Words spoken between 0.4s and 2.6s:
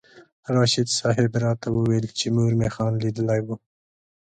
راشد صاحب راته وویل چې مور